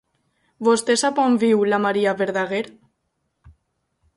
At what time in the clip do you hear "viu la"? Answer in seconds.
1.43-1.81